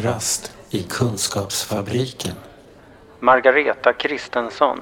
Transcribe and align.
Kafferast 0.00 0.56
i 0.70 0.82
Kunskapsfabriken. 0.82 2.32
Margareta 3.18 3.92
Kristensson, 3.92 4.80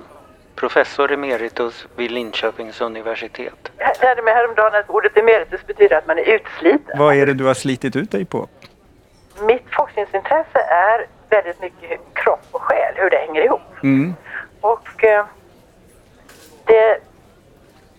professor 0.54 1.12
emeritus 1.12 1.86
vid 1.96 2.10
Linköpings 2.10 2.80
universitet. 2.80 3.72
Jag 3.78 3.96
lärde 4.00 4.22
mig 4.22 4.34
häromdagen 4.34 4.74
att 4.74 4.90
ordet 4.90 5.16
emeritus 5.16 5.66
betyder 5.66 5.96
att 5.96 6.06
man 6.06 6.18
är 6.18 6.22
utsliten. 6.22 6.98
Vad 6.98 7.14
är 7.14 7.26
det 7.26 7.34
du 7.34 7.44
har 7.44 7.54
slitit 7.54 7.96
ut 7.96 8.10
dig 8.10 8.24
på? 8.24 8.48
Mitt 9.40 9.64
forskningsintresse 9.70 10.58
är 10.68 11.06
väldigt 11.30 11.60
mycket 11.60 12.00
kropp 12.12 12.46
och 12.50 12.62
själ, 12.62 12.94
hur 12.96 13.10
det 13.10 13.16
hänger 13.16 13.44
ihop. 13.44 13.82
Mm. 13.82 14.14
Och 14.60 15.04
eh, 15.04 15.26
det, 16.64 16.98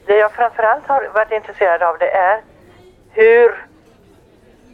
det 0.06 0.18
jag 0.18 0.32
framförallt 0.32 0.88
har 0.88 1.10
varit 1.14 1.32
intresserad 1.32 1.82
av 1.82 1.98
det 1.98 2.10
är 2.10 2.42
hur... 3.12 3.69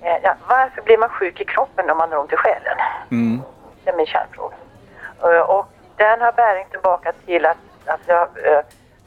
Eh, 0.06 0.18
ja, 0.24 0.36
varför 0.48 0.82
blir 0.82 0.98
man 0.98 1.10
sjuk 1.10 1.42
i 1.42 1.46
kroppen 1.46 1.90
om 1.90 1.98
man 1.98 2.12
har 2.12 2.20
ont 2.20 2.34
i 2.34 2.36
själen? 2.36 2.78
Mm. 3.12 3.42
Det 3.84 3.90
är 3.90 3.96
min 3.98 4.06
kärnfråga. 4.06 4.56
Eh, 5.24 5.40
och 5.40 5.66
den 5.96 6.22
har 6.22 6.32
bäring 6.32 6.66
tillbaka 6.72 7.12
till 7.26 7.46
att, 7.46 7.58
att 7.86 8.00
jag, 8.06 8.28
eh, 8.44 8.60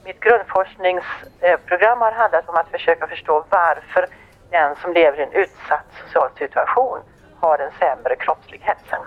mitt 0.05 0.21
grundforskningsprogram 0.21 2.01
har 2.01 2.13
handlat 2.13 2.49
om 2.49 2.55
att 2.57 2.69
försöka 2.69 3.07
förstå 3.07 3.45
varför 3.49 4.07
den 4.51 4.77
som 4.83 4.93
lever 4.93 5.21
i 5.21 5.23
en 5.23 5.33
utsatt 5.33 5.85
social 6.05 6.29
situation 6.39 6.99
har 7.41 7.59
en 7.59 7.71
sämre 7.79 8.17
kroppslig 8.17 8.61
hälsa. 8.65 8.99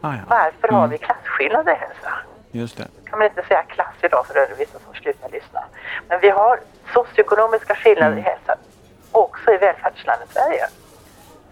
Ah, 0.00 0.12
ja. 0.12 0.18
Varför 0.28 0.68
har 0.68 0.78
Mm. 0.78 0.90
vi 0.90 0.98
klasskillnader 0.98 1.72
i 1.72 1.76
hälsa? 1.76 2.12
Just 2.50 2.76
det. 2.76 2.84
kan 3.10 3.18
man 3.18 3.28
inte 3.28 3.42
säga 3.48 3.62
klass 3.62 3.94
idag 4.02 4.26
för 4.26 4.34
det 4.34 4.40
är 4.40 4.54
vissa 4.58 4.78
som 4.78 4.94
slutar 4.94 5.28
lyssna. 5.28 5.64
Men 6.08 6.20
vi 6.20 6.30
har 6.30 6.60
socioekonomiska 6.94 7.74
skillnader 7.74 8.16
i 8.16 8.20
hälsa 8.20 8.56
också 9.12 9.52
i 9.52 9.56
välfärdslandet 9.56 10.28
Sverige. 10.32 10.66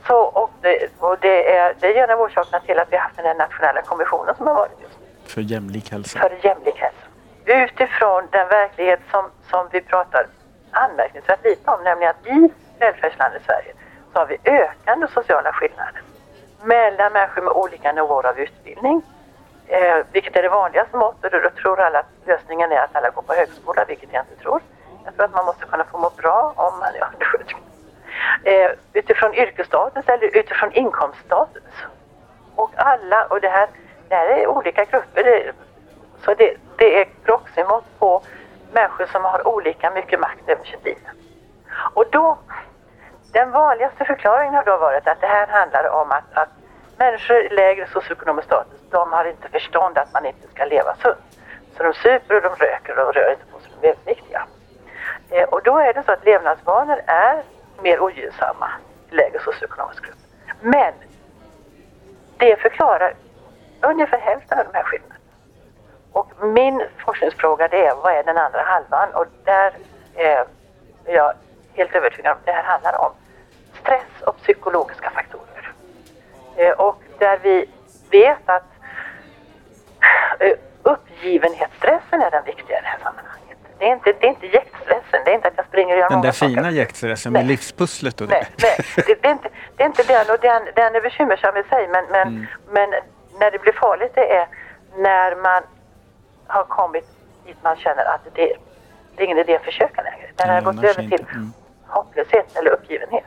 Så, 0.07 0.17
och 0.23 0.51
det, 0.61 0.89
och 0.99 1.19
det, 1.21 1.57
är, 1.57 1.75
det 1.81 1.99
är 1.99 2.05
en 2.05 2.11
av 2.11 2.21
orsakerna 2.21 2.61
till 2.61 2.79
att 2.79 2.93
vi 2.93 2.97
har 2.97 3.03
haft 3.03 3.17
den 3.17 3.25
här 3.27 3.35
nationella 3.35 3.83
kommissionen 3.83 4.35
som 4.37 4.47
har 4.47 4.55
varit 4.55 4.79
För 5.27 5.41
jämlik 5.41 5.91
hälsa. 5.93 6.19
för 6.19 6.39
jämlik 6.43 6.77
hälsa. 6.77 6.99
Utifrån 7.45 8.29
den 8.31 8.49
verklighet 8.49 9.01
som, 9.11 9.31
som 9.51 9.69
vi 9.73 9.81
pratar 9.81 10.27
anmärkningsvärt 10.71 11.45
lite 11.45 11.71
om, 11.71 11.85
nämligen 11.85 12.11
att 12.11 12.27
i 12.27 12.51
välfärdslandet 12.79 13.43
Sverige 13.47 13.73
så 14.13 14.19
har 14.19 14.27
vi 14.27 14.37
ökande 14.45 15.07
sociala 15.15 15.53
skillnader 15.53 16.03
mellan 16.63 17.13
människor 17.13 17.43
med 17.43 17.53
olika 17.53 17.93
nivåer 17.93 18.27
av 18.27 18.39
utbildning, 18.39 19.03
eh, 19.67 19.97
vilket 20.13 20.37
är 20.37 20.43
det 20.43 20.49
vanligaste 20.49 20.97
måttet 20.97 21.35
och 21.35 21.43
då 21.43 21.51
tror 21.51 21.81
alla 21.81 21.99
att 21.99 22.07
lösningen 22.27 22.73
är 22.73 22.77
att 22.79 22.97
alla 22.97 23.11
går 23.11 23.23
på 23.23 23.35
högskola, 23.35 23.85
vilket 23.85 24.09
jag 24.13 24.23
inte 24.23 24.43
tror. 24.43 24.61
Jag 25.05 25.15
tror 25.15 25.25
att 25.25 25.35
man 25.35 25.45
måste 25.45 25.65
kunna 25.67 25.85
få 25.85 25.99
må 25.99 26.11
bra 26.17 26.53
om 26.57 26.79
man 26.79 26.89
är 26.95 27.09
undersköterska. 27.13 27.59
Eh, 28.45 28.71
utifrån 28.93 29.35
yrkesstatus 29.35 30.09
eller 30.09 30.37
utifrån 30.37 30.73
inkomststatus. 30.73 31.63
Och 32.57 32.71
alla, 32.77 33.27
och 33.27 33.41
det 33.41 33.49
här, 33.49 33.69
det 34.09 34.15
här 34.15 34.27
är 34.27 34.47
olika 34.47 34.85
grupper, 34.85 35.25
det, 35.25 35.53
så 36.25 36.35
det, 36.35 36.57
det 36.77 37.01
är 37.01 37.09
proxymått 37.25 37.85
på 37.99 38.23
människor 38.73 39.07
som 39.07 39.25
har 39.25 39.49
olika 39.49 39.91
mycket 39.91 40.21
makt 40.21 40.49
över 40.49 40.65
sitt 40.65 40.85
liv. 40.85 40.99
Och 41.95 42.05
då, 42.11 42.39
den 43.33 43.51
vanligaste 43.51 44.05
förklaringen 44.05 44.55
har 44.55 44.65
då 44.65 44.77
varit 44.77 45.09
att 45.09 45.21
det 45.21 45.27
här 45.27 45.47
handlar 45.47 45.89
om 45.89 46.11
att, 46.11 46.25
att 46.33 46.49
människor 46.97 47.37
i 47.37 47.49
lägre 47.49 47.87
socioekonomisk 47.87 48.47
status, 48.47 48.81
de 48.91 49.13
har 49.13 49.25
inte 49.25 49.49
förstånd 49.49 49.99
att 49.99 50.13
man 50.13 50.27
inte 50.27 50.49
ska 50.49 50.65
leva 50.65 50.95
sunt. 51.03 51.19
Så 51.77 51.83
de 51.83 51.95
super 51.95 52.37
och 52.37 52.43
de 52.43 52.65
röker 52.65 52.99
och 52.99 53.15
de 53.15 53.21
rör 53.21 53.31
inte 53.31 53.53
på 53.53 53.59
sig, 53.59 53.73
de 53.81 53.89
är 53.89 53.93
överviktiga. 53.93 54.47
Eh, 55.31 55.45
och 55.45 55.63
då 55.63 55.79
är 55.79 55.95
det 55.95 56.03
så 56.03 56.13
att 56.13 56.25
levnadsvanor 56.25 57.01
är 57.07 57.43
mer 57.83 58.01
ogynnsamma 58.01 58.71
lägre 59.11 59.39
socioekonomisk 59.41 60.05
grupp. 60.05 60.19
Men 60.61 60.95
det 62.37 62.57
förklarar 62.57 63.15
ungefär 63.81 64.19
hälften 64.19 64.59
av 64.59 64.65
de 64.65 64.75
här 64.75 64.85
skillnaderna. 64.85 65.19
Och 66.13 66.47
min 66.47 66.83
forskningsfråga 67.05 67.69
det 67.69 67.87
är 67.87 67.95
vad 67.95 68.13
är 68.13 68.23
den 68.23 68.39
andra 68.39 68.63
halvan? 68.63 69.15
Och 69.15 69.27
där 69.45 69.73
är 70.15 70.47
jag 71.05 71.33
helt 71.75 71.95
övertygad 71.95 72.33
om 72.33 72.39
att 72.39 72.47
det 72.47 72.53
här 72.53 72.63
handlar 72.63 73.01
om 73.01 73.13
stress 73.81 74.23
och 74.27 74.37
psykologiska 74.37 75.11
faktorer. 75.11 75.73
Eh, 76.57 76.71
och 76.71 77.03
där 77.19 77.39
vi 77.43 77.71
vet 78.11 78.49
att 78.49 78.73
eh, 80.41 80.59
uppgivenhetsstressen 80.83 82.23
är 82.23 82.31
den 82.31 82.45
viktiga 82.45 82.79
i 82.79 82.81
det 82.81 82.87
här 82.87 82.99
sammanhanget. 82.99 83.42
Det 83.83 83.89
är 83.89 83.93
inte, 83.93 84.13
det 84.21 84.27
är 84.27 84.29
inte 84.29 84.47
jäktstressen, 84.47 85.21
det 85.25 85.31
är 85.31 85.35
inte 85.35 85.49
att 85.49 85.55
jag 85.57 85.67
springer 85.67 85.95
och 85.95 86.01
gör 86.01 86.09
Den 86.09 86.21
där 86.21 86.33
saker. 86.33 86.55
fina 86.55 86.71
jäktstressen 86.71 87.33
med 87.33 87.41
Nej. 87.43 87.49
livspusslet 87.49 88.21
och 88.21 88.29
det. 88.29 88.35
Nej, 88.35 88.47
nej 88.63 88.77
det, 89.07 89.23
det, 89.23 89.29
är 89.29 89.33
inte, 89.33 89.49
det 89.77 89.83
är 89.83 89.87
inte 89.87 90.03
den 90.03 90.27
och 90.35 90.41
den, 90.41 90.63
den 90.75 90.95
är 90.95 91.01
bekymmersam 91.01 91.57
i 91.57 91.63
sig 91.63 91.89
men, 91.89 92.05
men, 92.11 92.29
Mm. 92.29 92.47
men 92.71 92.91
när 93.41 93.51
det 93.51 93.59
blir 93.59 93.73
farligt 93.73 94.13
det 94.15 94.33
är 94.37 94.47
när 94.97 95.37
man 95.37 95.63
har 96.47 96.65
kommit 96.65 97.07
dit 97.47 97.57
man 97.63 97.77
känner 97.77 98.05
att 98.05 98.21
det, 98.35 98.53
det 99.17 99.23
är 99.23 99.25
ingen 99.25 99.39
idé 99.39 99.57
att 99.57 99.63
försöka 99.65 100.03
längre. 100.03 100.27
Den 100.37 100.49
har 100.51 100.61
gått 100.61 100.85
över 100.85 101.09
till. 101.09 101.27
Mm. 101.31 101.53
hopplöshet 101.87 102.57
eller 102.57 102.71
uppgivenhet. 102.71 103.25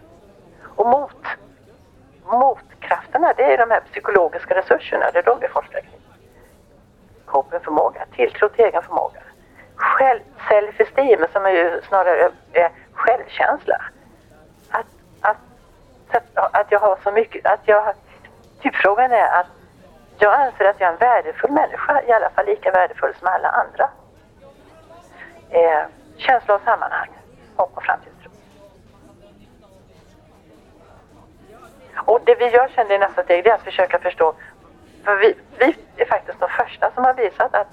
Och 0.76 0.86
mot, 0.88 1.24
motkrafterna 2.26 3.34
det 3.38 3.44
är 3.44 3.58
de 3.58 3.72
här 3.72 3.82
psykologiska 3.92 4.56
resurserna, 4.56 5.12
det 5.14 5.20
är 5.20 5.24
de 5.24 5.40
vi 5.42 5.48
forskar 5.48 5.80
kring. 5.82 6.02
Copingförmåga, 7.26 8.06
tilltro 8.16 8.50
till 8.50 8.66
egen 8.66 8.84
förmåga. 8.84 9.20
Själv, 9.76 10.20
self-esteem 10.50 11.26
som 11.34 11.46
är 11.46 11.50
ju 11.50 11.82
snarare 11.88 12.32
är 12.54 12.70
självkänsla. 12.94 13.82
Att, 14.70 14.86
att, 15.22 15.38
att, 16.10 16.56
att 16.56 16.72
jag 16.72 16.80
har 16.80 16.98
så 17.04 17.12
mycket, 17.12 17.46
att 17.46 17.62
jag, 17.66 17.94
typfrågan 18.62 19.12
är 19.12 19.40
att 19.40 19.48
jag 20.18 20.34
anser 20.34 20.66
att 20.66 20.80
jag 20.80 20.88
är 20.90 20.94
en 20.94 21.00
värdefull 21.00 21.52
människa, 21.52 22.02
i 22.08 22.12
alla 22.12 22.30
fall 22.30 22.46
lika 22.46 22.72
värdefull 22.72 23.14
som 23.20 23.28
alla 23.28 23.50
andra. 23.50 23.90
Eh, 25.50 25.84
känsla 26.18 26.54
av 26.54 26.60
sammanhang, 26.60 27.10
hopp 27.56 27.78
och 27.78 27.84
framtidstro. 27.84 28.32
Och 31.96 32.22
det 32.26 32.36
vi 32.36 32.48
gör 32.48 32.68
sen 32.76 32.92
i 32.92 32.98
nästa 32.98 33.24
steg 33.24 33.44
det 33.44 33.50
är 33.50 33.56
att 33.56 33.64
försöka 33.64 34.00
förstå, 34.00 34.34
för 35.04 35.16
vi, 35.16 35.38
vi 35.58 35.76
är 35.98 36.06
faktiskt 36.06 36.40
de 36.40 36.50
första 36.50 36.92
som 36.92 37.04
har 37.04 37.14
visat 37.14 37.56
att 37.56 37.68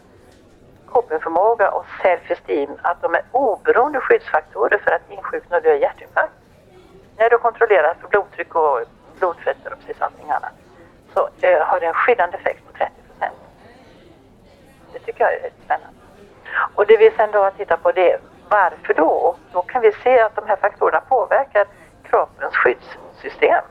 copingförmåga 0.92 1.70
och 1.70 1.84
self-esteem, 2.02 2.78
att 2.82 3.02
de 3.02 3.14
är 3.14 3.22
oberoende 3.32 4.00
skyddsfaktorer 4.00 4.78
för 4.78 4.90
att 4.90 5.10
insjukna 5.10 5.56
och 5.56 5.62
dö 5.62 5.74
i 5.74 5.80
hjärtinfarkt. 5.80 6.32
När 7.16 7.30
du 7.30 7.38
kontrollerar 7.38 7.94
för 8.00 8.08
blodtryck 8.08 8.54
och 8.54 8.80
blodfetter 9.18 9.72
och 9.72 9.78
precis 9.78 10.02
allting 10.02 10.30
annat 10.30 10.52
så 11.14 11.28
eh, 11.40 11.60
har 11.60 11.80
det 11.80 11.86
en 11.86 11.94
skyddande 11.94 12.36
effekt 12.36 12.66
på 12.66 12.72
30 12.78 12.92
procent. 13.08 13.36
Det 14.92 14.98
tycker 14.98 15.24
jag 15.24 15.32
är 15.32 15.50
spännande. 15.64 15.98
Och 16.74 16.86
det 16.86 16.96
vi 16.96 17.10
sen 17.10 17.30
då 17.32 17.38
har 17.38 17.50
tittat 17.50 17.82
på 17.82 17.92
det 17.92 18.12
är 18.12 18.20
varför 18.48 18.94
då? 18.94 19.08
Och 19.08 19.38
då 19.52 19.62
kan 19.62 19.82
vi 19.82 19.92
se 19.92 20.20
att 20.20 20.36
de 20.36 20.46
här 20.46 20.56
faktorerna 20.56 21.00
påverkar 21.00 21.66
kroppens 22.02 22.54
skyddssystem. 22.54 23.64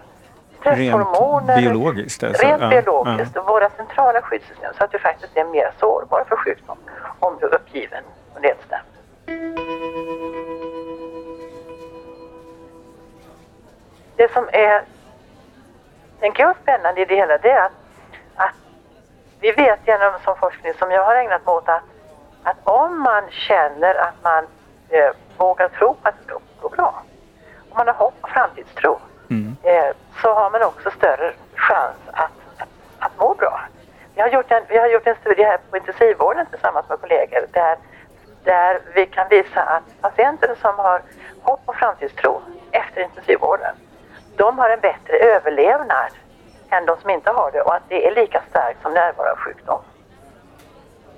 Stresshormoner. 0.61 1.55
Rent 1.55 1.73
biologiskt 1.73 2.23
alltså? 2.23 2.45
Rent 2.45 2.61
Ja, 2.61 2.69
biologiskt 2.69 3.37
och 3.37 3.45
våra 3.45 3.69
centrala 3.69 4.21
skyddssystem 4.21 4.73
så 4.77 4.83
att 4.83 4.91
du 4.91 4.99
faktiskt 4.99 5.37
är 5.37 5.45
mer 5.45 5.71
sårbar 5.79 6.23
för 6.29 6.35
sjukdom 6.35 6.77
om 7.19 7.37
du 7.39 7.45
är 7.45 7.53
uppgiven 7.53 8.03
och 8.35 8.41
nedstämd. 8.41 8.85
Det 14.15 14.33
som 14.33 14.49
är, 14.53 14.83
tänker 16.19 16.43
jag, 16.43 16.55
spännande 16.61 17.01
i 17.01 17.05
det 17.05 17.15
hela 17.15 17.37
det 17.37 17.51
är 17.51 17.65
att, 17.65 17.71
att 18.35 18.55
vi 19.39 19.51
vet 19.51 19.79
genom 19.87 20.11
sån 20.25 20.37
forskning 20.37 20.73
som 20.73 20.91
jag 20.91 21.05
har 21.05 21.15
ägnat 21.15 21.45
mig 21.45 21.55
åt 21.55 21.69
att, 21.69 21.83
att 22.43 22.57
om 22.63 23.01
man 23.01 23.23
känner 23.29 23.95
att 23.95 24.23
man 24.23 24.47
eh, 24.89 25.11
vågar 25.37 25.69
tro 25.69 25.97
att 26.01 26.15
det 26.17 26.23
ska 26.23 26.39
gå 26.61 26.69
bra, 26.69 27.03
om 27.69 27.77
man 27.77 27.87
har 27.87 27.93
hopp 27.93 28.13
och 28.21 28.29
framtidstro, 28.29 28.99
så 30.21 30.33
har 30.33 30.51
man 30.51 30.63
också 30.63 30.91
större 30.91 31.33
chans 31.55 31.97
att, 32.11 32.31
att, 32.57 32.69
att 32.99 33.19
må 33.19 33.33
bra. 33.33 33.61
Vi 34.15 34.21
har, 34.21 34.29
gjort 34.29 34.51
en, 34.51 34.63
vi 34.69 34.77
har 34.77 34.87
gjort 34.87 35.07
en 35.07 35.15
studie 35.21 35.43
här 35.43 35.57
på 35.69 35.77
intensivvården 35.77 36.45
tillsammans 36.45 36.89
med 36.89 36.99
kollegor 37.01 37.47
där, 37.51 37.77
där 38.43 38.79
vi 38.95 39.05
kan 39.05 39.27
visa 39.29 39.61
att 39.61 40.01
patienter 40.01 40.55
som 40.61 40.75
har 40.79 41.01
hopp 41.41 41.61
och 41.65 41.75
framtidstro 41.75 42.41
efter 42.71 43.01
intensivvården, 43.01 43.75
de 44.35 44.59
har 44.59 44.69
en 44.69 44.79
bättre 44.79 45.17
överlevnad 45.17 46.11
än 46.69 46.85
de 46.85 46.97
som 47.01 47.09
inte 47.09 47.31
har 47.31 47.51
det 47.51 47.61
och 47.61 47.75
att 47.75 47.83
det 47.89 48.07
är 48.07 48.15
lika 48.15 48.41
starkt 48.49 48.81
som 48.81 48.93
närvaro 48.93 49.31
av 49.31 49.37
sjukdom. 49.37 49.81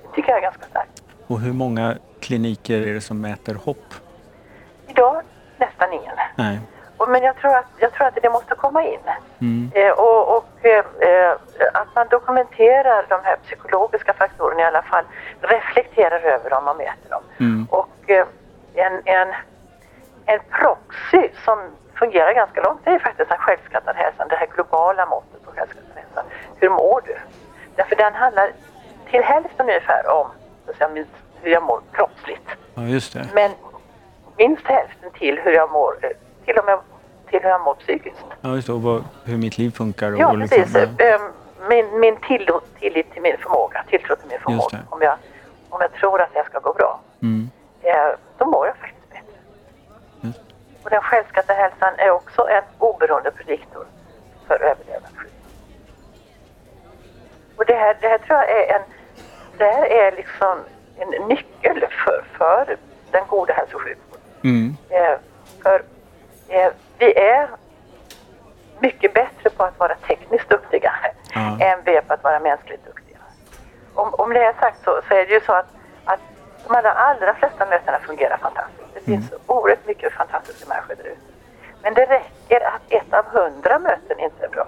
Det 0.02 0.14
tycker 0.14 0.28
jag 0.28 0.38
är 0.38 0.42
ganska 0.42 0.66
starkt. 0.66 1.02
Och 1.26 1.40
hur 1.40 1.52
många 1.52 1.96
kliniker 2.20 2.80
är 2.80 2.94
det 2.94 3.00
som 3.00 3.20
mäter 3.20 3.54
hopp? 3.54 3.94
Idag 4.86 5.22
nästan 5.58 5.92
ingen. 5.92 6.16
Nej. 6.36 6.60
Men 7.08 7.22
jag 7.22 7.36
tror, 7.36 7.56
att, 7.56 7.66
jag 7.78 7.92
tror 7.92 8.06
att 8.06 8.18
det 8.22 8.30
måste 8.30 8.54
komma 8.54 8.84
in. 8.84 9.00
Mm. 9.40 9.70
Eh, 9.74 9.90
och 9.92 10.36
och 10.36 10.66
eh, 10.66 11.36
att 11.72 11.94
man 11.94 12.06
dokumenterar 12.10 13.06
de 13.08 13.20
här 13.24 13.36
psykologiska 13.36 14.12
faktorerna 14.12 14.60
i 14.60 14.64
alla 14.64 14.82
fall, 14.82 15.04
reflekterar 15.40 16.20
över 16.20 16.50
dem 16.50 16.68
och 16.68 16.76
mäter 16.76 17.10
dem. 17.10 17.22
Mm. 17.40 17.66
Och 17.70 18.10
eh, 18.10 18.26
en, 18.74 19.02
en, 19.04 19.28
en 20.26 20.40
proxy 20.50 21.28
som 21.44 21.58
fungerar 21.98 22.34
ganska 22.34 22.62
långt 22.62 22.80
det 22.84 22.90
är 22.90 22.98
faktiskt 22.98 23.28
den 23.28 23.38
självskattade 23.38 23.98
hälsan, 23.98 24.28
det 24.28 24.36
här 24.36 24.46
globala 24.46 25.06
måttet 25.06 25.44
på 25.44 25.50
självskattad 25.50 25.84
hur 26.60 26.70
mår 26.70 27.00
du? 27.06 27.16
Därför 27.76 27.96
den 27.96 28.14
handlar 28.14 28.52
till 29.10 29.22
hälften 29.22 29.66
ungefär 29.68 30.08
om 30.08 30.26
säga, 30.78 31.04
hur 31.42 31.50
jag 31.50 31.62
mår 31.62 31.80
kroppsligt. 31.92 32.48
Ja. 32.74 33.20
Men 33.34 33.50
minst 34.36 34.66
hälften 34.66 35.10
till 35.10 35.38
hur 35.38 35.52
jag 35.52 35.70
mår, 35.70 35.98
eh, 36.02 36.10
till 36.44 36.58
och 36.58 36.64
med 36.64 36.78
till 37.34 37.42
hur 37.42 37.50
jag 37.50 37.60
mår 37.60 37.74
psykiskt. 37.74 38.24
Ja, 38.40 38.54
just 38.54 38.66
det. 38.66 38.72
Och 38.72 38.82
vad, 38.82 39.04
hur 39.24 39.36
mitt 39.36 39.58
liv 39.58 39.70
funkar. 39.70 40.12
Och, 40.12 40.18
Ja, 40.18 40.28
och 40.30 40.38
liksom, 40.38 40.62
precis. 40.62 40.98
Eh, 41.00 41.20
Min, 41.68 42.00
min 42.00 42.16
tillit, 42.16 42.54
tillit 42.80 43.12
till 43.12 43.22
min 43.22 43.36
förmåga, 43.38 43.84
tilltro 43.90 44.16
till 44.16 44.28
min 44.28 44.38
förmåga. 44.40 44.78
Om 44.90 45.02
jag, 45.02 45.16
om 45.70 45.80
jag 45.80 45.92
tror 45.92 46.20
att 46.22 46.34
det 46.34 46.44
ska 46.44 46.58
gå 46.58 46.72
bra, 46.72 47.00
Mm. 47.22 47.50
eh, 47.82 47.92
då 48.38 48.44
mår 48.44 48.66
jag 48.66 48.76
faktiskt 48.76 49.08
bättre. 49.10 49.38
Just. 50.20 50.40
Och 50.82 50.90
den 50.90 51.00
självskatta 51.02 51.52
hälsan 51.52 51.94
är 51.98 52.10
också 52.10 52.48
en 52.48 52.62
oberoende 52.78 53.30
prediktor 53.30 53.86
för 54.46 54.54
överlevnadsskydd. 54.62 55.30
Och 57.56 57.64
det 57.66 57.74
här, 57.74 57.96
det 58.00 58.08
här 58.08 58.18
tror 58.18 58.38
jag 58.38 58.50
är 58.50 58.74
en, 58.74 58.82
det 59.58 59.64
här 59.64 59.86
är 59.86 60.12
liksom 60.16 60.58
en 60.98 61.28
nyckel 61.28 61.86
för, 62.04 62.24
för 62.38 62.76
den 63.10 63.24
goda 63.28 63.52
hälso 63.54 63.76
och 63.76 63.82
sjukvården. 63.82 64.20
Mm. 64.44 64.76
Eh, 64.88 65.18
för 65.62 65.82
vi 66.98 67.18
är 67.18 67.48
mycket 68.78 69.14
bättre 69.14 69.50
på 69.50 69.64
att 69.64 69.78
vara 69.78 69.94
tekniskt 69.94 70.48
duktiga 70.48 70.92
Ja. 71.34 71.40
än 71.60 71.78
vi 71.84 71.96
är 71.96 72.00
på 72.00 72.14
att 72.14 72.22
vara 72.24 72.40
mänskligt 72.40 72.84
duktiga. 72.84 73.18
Om, 73.94 74.14
om 74.14 74.32
det 74.32 74.44
är 74.44 74.52
sagt 74.52 74.84
så, 74.84 75.00
så 75.08 75.14
är 75.14 75.26
det 75.26 75.32
ju 75.34 75.40
så 75.40 75.52
att, 75.52 75.66
att 76.04 76.20
de 76.66 76.74
allra, 76.74 76.92
allra 76.92 77.34
flesta 77.34 77.66
mötena 77.66 77.98
fungerar 77.98 78.36
fantastiskt. 78.36 78.94
Det 78.94 79.00
finns 79.00 79.32
oerhört 79.46 79.86
mycket 79.86 80.12
fantastiska 80.12 80.68
människor 80.68 80.94
där 80.94 81.04
ute. 81.04 81.20
Men 81.82 81.94
det 81.94 82.06
räcker 82.06 82.66
att 82.66 82.82
ett 82.88 83.14
av 83.14 83.24
hundra 83.26 83.78
möten 83.78 84.18
inte 84.20 84.44
är 84.44 84.48
bra 84.48 84.66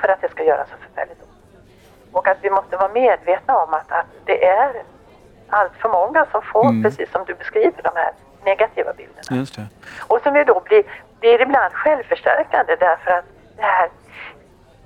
för 0.00 0.08
att 0.08 0.20
det 0.20 0.28
ska 0.30 0.42
göra 0.44 0.64
så 0.64 0.76
förfärligt 0.88 1.22
ont. 1.22 1.30
Och 2.12 2.28
att 2.28 2.38
vi 2.40 2.50
måste 2.50 2.76
vara 2.76 2.92
medvetna 2.92 3.56
om 3.56 3.74
att, 3.74 3.92
att 3.92 4.06
det 4.24 4.46
är 4.46 4.82
allt 5.48 5.72
för 5.72 5.88
många 5.88 6.26
som 6.32 6.42
får, 6.42 6.64
Mm. 6.64 6.82
precis 6.82 7.10
som 7.12 7.24
du 7.24 7.34
beskriver, 7.34 7.82
de 7.82 7.90
här 7.94 8.10
negativa 8.46 8.92
bilderna. 8.92 9.22
Just 9.40 9.56
det. 9.56 9.66
Och 10.10 10.20
som 10.22 10.36
ju 10.36 10.44
då 10.44 10.60
blir, 10.60 10.82
blir 11.20 11.40
ibland 11.40 11.72
självförstärkande 11.74 12.76
därför 12.76 13.10
att 13.10 13.24
det 13.56 13.62
här 13.62 13.88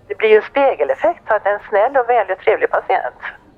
det 0.08 0.14
blir 0.18 0.28
ju 0.28 0.36
en 0.36 0.42
spegeleffekt 0.42 1.20
så 1.28 1.34
att 1.34 1.46
en 1.46 1.58
snäll 1.68 1.96
och 1.96 2.08
vänlig 2.08 2.36
och 2.36 2.42
trevlig 2.44 2.70
patient. 2.70 3.14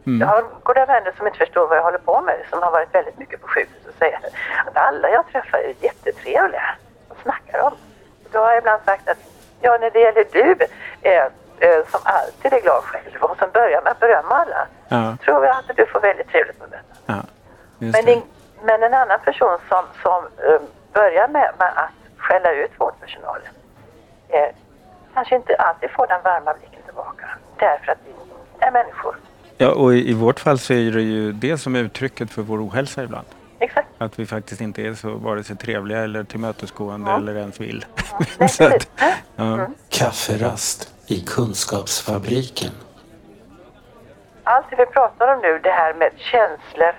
Mm. 0.06 0.20
Jag 0.20 0.26
har 0.34 0.44
goda 0.62 0.86
vänner 0.86 1.12
som 1.16 1.26
inte 1.26 1.38
förstår 1.38 1.68
vad 1.68 1.78
jag 1.78 1.82
håller 1.82 1.98
på 1.98 2.20
med 2.20 2.36
som 2.50 2.62
har 2.62 2.70
varit 2.70 2.94
väldigt 2.94 3.18
mycket 3.18 3.40
på 3.40 3.48
sjukhus 3.48 3.86
och 3.88 3.94
säger 3.98 4.18
att 4.66 4.76
alla 4.76 5.10
jag 5.10 5.26
träffar 5.32 5.58
är 5.58 5.74
jättetrevliga. 5.80 6.74
Vad 7.08 7.18
snackar? 7.22 7.66
Och 7.66 7.72
Då 8.32 8.38
har 8.38 8.48
jag 8.50 8.58
ibland 8.58 8.82
sagt 8.84 9.08
att 9.08 9.18
ja, 9.60 9.78
när 9.80 9.90
det 9.90 10.00
gäller 10.00 10.24
du 10.32 10.56
eh, 11.02 11.24
eh, 11.58 11.86
som 11.90 12.00
alltid 12.04 12.52
är 12.52 12.60
glad 12.60 12.82
själv 12.84 13.22
och 13.22 13.36
som 13.38 13.50
börjar 13.50 13.82
med 13.82 13.90
att 13.92 14.00
berömma 14.00 14.34
alla 14.34 14.66
Ja. 14.88 15.16
tror 15.24 15.46
jag 15.46 15.56
att 15.56 15.76
du 15.76 15.86
får 15.86 16.00
väldigt 16.00 16.28
trevligt 16.28 16.60
med 16.60 16.68
detta. 16.70 16.94
Ja. 17.06 17.22
Men, 17.78 18.04
det. 18.04 18.22
En, 18.62 18.66
men 18.66 18.82
en 18.82 18.94
annan 18.94 19.20
person 19.24 19.58
som, 19.68 19.84
som 20.02 20.24
eh, 20.24 20.60
börjar 20.92 21.28
med, 21.28 21.52
med 21.58 21.68
att 21.76 21.90
skälla 22.18 22.52
ut 22.52 22.70
vårdpersonalen 22.78 23.52
eh, 24.28 24.48
kanske 25.14 25.36
inte 25.36 25.54
alltid 25.56 25.90
får 25.90 26.06
den 26.06 26.22
varma 26.22 26.54
blicken 26.54 26.82
tillbaka. 26.84 27.28
Därför 27.58 27.92
att 27.92 27.98
vi 28.04 28.12
är 28.66 28.70
människor. 28.70 29.16
Ja, 29.58 29.70
och 29.70 29.94
i, 29.94 30.10
i 30.10 30.14
vårt 30.14 30.40
fall 30.40 30.58
så 30.58 30.72
är 30.72 30.90
det 30.90 31.02
ju 31.02 31.32
det 31.32 31.58
som 31.58 31.76
är 31.76 31.80
uttrycket 31.80 32.30
för 32.30 32.42
vår 32.42 32.58
ohälsa 32.66 33.02
ibland. 33.02 33.26
Exakt. 33.58 33.88
Att 33.98 34.18
vi 34.18 34.26
faktiskt 34.26 34.60
inte 34.60 34.82
är 34.82 34.94
så 34.94 35.10
vare 35.10 35.44
sig 35.44 35.56
trevliga 35.56 35.98
eller 35.98 36.24
tillmötesgående 36.24 37.10
Ja. 37.10 37.16
eller 37.16 37.36
ens 37.36 37.60
vill. 37.60 37.84
Nej, 38.38 38.48
så 38.48 38.64
att, 38.64 38.88
ja. 39.36 39.66
Kafferast 39.88 40.94
i 41.06 41.20
Kunskapsfabriken. 41.20 42.70
Allt 44.44 44.66
det 44.70 44.76
vi 44.76 44.86
pratar 44.86 45.34
om 45.34 45.40
nu, 45.42 45.58
det 45.62 45.70
här 45.70 45.94
med 45.94 46.10
känslor, 46.16 46.92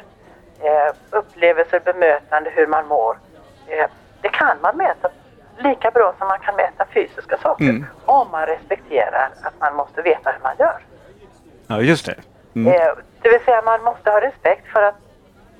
eh, 0.64 0.94
upplevelser, 1.10 1.80
bemötande, 1.80 2.50
hur 2.50 2.68
man 2.68 2.88
mår. 2.88 3.18
Eh, 3.68 3.86
det 4.22 4.30
kan 4.30 4.58
man 4.62 4.78
mäta 4.78 5.10
lika 5.58 5.92
bra 5.92 6.14
som 6.18 6.28
man 6.28 6.40
kan 6.40 6.56
mäta 6.56 6.86
fysiska 6.94 7.38
saker. 7.38 7.64
Mm. 7.64 7.86
Om 8.06 8.32
man 8.32 8.46
respekterar 8.46 9.30
att 9.44 9.54
man 9.60 9.76
måste 9.76 10.02
veta 10.02 10.32
hur 10.32 10.40
man 10.44 10.56
gör. 10.60 10.80
ja, 11.68 11.82
just 11.82 12.06
det. 12.06 12.16
Mm. 12.56 12.74
Eh, 12.74 12.94
det 13.22 13.30
vill 13.30 13.40
säga 13.40 13.62
man 13.62 13.84
måste 13.84 14.12
ha 14.12 14.22
respekt 14.22 14.68
för 14.68 14.82
att 14.82 14.96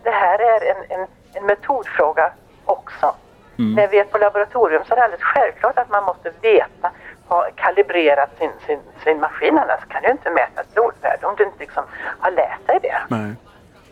det 0.04 0.10
här 0.10 0.40
är 0.40 0.72
en, 0.72 1.00
en, 1.00 1.08
en 1.34 1.46
metodfråga 1.46 2.34
också. 2.66 3.16
Mm. 3.60 3.74
När 3.74 3.88
vi 3.88 4.00
är 4.00 4.04
på 4.04 4.18
laboratorium 4.18 4.84
så 4.86 4.94
är 4.94 4.96
det 4.96 5.04
alldeles 5.04 5.24
självklart 5.24 5.78
att 5.78 5.90
man 5.90 6.04
måste 6.04 6.32
veta, 6.42 6.92
ha 7.28 7.48
kalibrerat 7.56 8.30
sin, 8.38 8.52
sin, 8.66 8.80
sin 9.04 9.20
maskin 9.20 9.58
annars 9.58 9.82
kan 9.90 10.02
du 10.04 10.12
inte 10.12 10.30
mäta 10.30 10.62
ett 10.62 10.74
blodvärde 10.74 11.28
om 11.28 11.36
du 11.38 11.44
inte 11.44 11.60
liksom 11.60 11.84
har 12.20 12.32
lärt 12.32 12.68
dig 12.68 12.80
det. 12.82 12.98
Nej. 13.08 13.36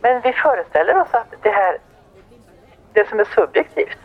Men 0.01 0.21
vi 0.21 0.33
föreställer 0.33 1.01
oss 1.01 1.07
att 1.11 1.33
det 1.41 1.49
här, 1.49 1.77
det 2.93 3.09
som 3.09 3.19
är 3.19 3.25
subjektivt, 3.35 3.97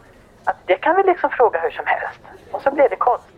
att 0.44 0.56
det 0.66 0.74
kan 0.74 0.96
vi 0.96 1.02
liksom 1.02 1.30
fråga 1.30 1.60
hur 1.60 1.70
som 1.70 1.86
helst. 1.86 2.20
Och 2.50 2.62
så 2.62 2.70
blir 2.70 2.88
det 2.88 2.96
konstigt. 2.96 3.32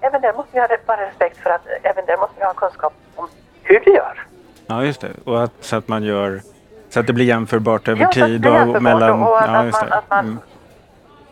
Även 0.00 0.20
där 0.20 0.32
måste 0.32 0.50
vi 0.52 0.60
ha 0.60 0.68
bara 0.86 1.06
respekt 1.06 1.36
för 1.36 1.50
att 1.50 1.66
även 1.82 2.06
där 2.06 2.16
måste 2.16 2.34
vi 2.38 2.44
ha 2.44 2.54
kunskap 2.54 2.92
om 3.16 3.28
hur 3.62 3.80
du 3.80 3.90
gör. 3.90 4.26
Ja, 4.66 4.84
just 4.84 5.00
det. 5.00 5.10
Och 5.24 5.42
att, 5.42 5.52
så 5.60 5.76
att 5.76 5.88
man 5.88 6.02
gör 6.02 6.40
så 6.88 7.00
att 7.00 7.06
det 7.06 7.12
blir 7.12 7.24
jämförbart 7.24 7.88
över 7.88 8.00
Ja, 8.00 8.06
att 8.06 8.12
tid 8.12 8.46
och, 8.46 8.82
mellan... 8.82 9.22
och 9.22 9.40
att, 9.42 9.46
ja, 9.50 9.56
att, 9.58 9.64
just 9.66 9.80
man, 9.80 9.88
det. 9.90 9.96
att 9.96 10.10
man 10.10 10.24
Mm. 10.24 10.38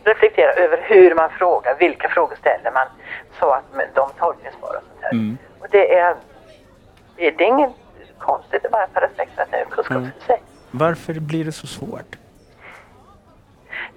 reflekterar 0.03 0.53
över 0.57 0.77
hur 0.81 1.15
man 1.15 1.29
frågar, 1.29 1.75
vilka 1.79 2.09
frågor 2.09 2.35
ställer 2.35 2.71
man 2.71 2.87
så 3.39 3.51
att 3.51 3.63
de 3.95 4.09
tolkningsbara 4.19 4.77
och 4.77 4.83
sånt 4.83 5.01
här. 5.01 5.11
Mm. 5.11 5.37
Och 5.59 5.67
det 5.71 5.97
är, 5.97 6.15
det 7.15 7.27
är, 7.27 7.41
inget 7.41 7.71
konstigt, 8.17 8.61
det 8.61 8.67
är 8.67 8.71
bara 8.71 8.83
att 8.83 8.93
ha 8.93 9.01
respekt 9.01 9.35
för 9.35 9.41
att 9.41 9.51
det 9.51 9.57
är 9.57 9.61
en 9.65 9.69
kunskap 9.71 9.97
Mm. 9.97 10.09
Varför 10.71 11.13
blir 11.13 11.45
det 11.45 11.51
så 11.51 11.67
svårt? 11.67 12.15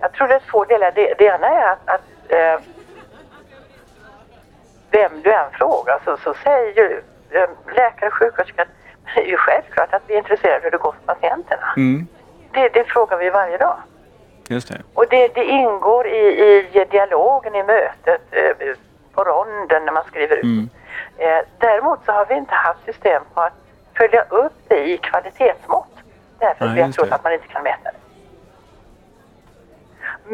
Jag 0.00 0.12
tror 0.12 0.28
det 0.28 0.34
är 0.34 0.42
två 0.50 0.64
delar. 0.64 0.92
Det, 0.94 1.14
det 1.18 1.24
ena 1.24 1.46
är 1.46 1.72
att, 1.72 1.88
att 1.88 2.00
eh, 2.28 2.60
vem 4.90 5.22
du 5.22 5.32
än 5.32 5.50
frågar 5.52 6.00
så, 6.04 6.16
så 6.16 6.34
säger 6.44 6.76
ju 6.76 7.02
eh, 7.30 7.48
läkare 7.76 8.08
och 8.08 8.14
sjuksköterska 8.14 8.66
det 9.14 9.20
är 9.20 9.26
ju 9.26 9.36
självklart 9.36 9.94
att 9.94 10.02
vi 10.06 10.14
är 10.14 10.18
intresserade 10.18 10.56
av 10.56 10.62
hur 10.62 10.70
det 10.70 10.78
går 10.78 10.92
för 10.92 11.14
patienterna. 11.14 11.74
Mm. 11.76 12.06
Det, 12.52 12.68
det 12.68 12.84
frågar 12.84 13.18
vi 13.18 13.30
varje 13.30 13.56
dag. 13.58 13.76
Just 14.48 14.68
det. 14.68 14.82
Och 14.94 15.04
det, 15.10 15.34
det 15.34 15.44
ingår 15.44 16.06
i, 16.06 16.26
i 16.72 16.86
dialogen, 16.90 17.54
i 17.54 17.62
mötet, 17.62 18.22
eh, 18.30 18.76
på 19.12 19.24
ronden 19.24 19.84
när 19.84 19.92
man 19.92 20.04
skriver 20.04 20.36
ut. 20.36 20.44
Mm. 20.44 20.68
Eh, 21.18 21.44
däremot 21.58 21.98
så 22.04 22.12
har 22.12 22.26
vi 22.26 22.34
inte 22.34 22.54
haft 22.54 22.84
system 22.84 23.22
på 23.34 23.40
att 23.40 23.52
följa 23.96 24.22
upp 24.22 24.52
det 24.68 24.88
i 24.88 24.98
kvalitetsmått. 24.98 25.83
Därför 26.44 26.64
att 26.64 26.70
Nej, 26.70 26.86
just 26.86 26.98
trott 26.98 27.08
det. 27.08 27.14
att 27.14 27.24
man 27.24 27.32
inte 27.32 27.46
kan 27.46 27.62
mäta 27.62 27.90
det. 27.94 28.00